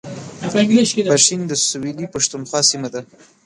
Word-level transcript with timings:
پښین 1.11 1.39
د 1.47 1.51
سویلي 1.69 2.05
پښتونخوا 2.13 2.59
سیمه 2.69 2.89
ده 2.93 3.01